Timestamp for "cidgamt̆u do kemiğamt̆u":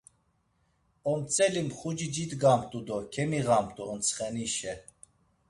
2.15-3.83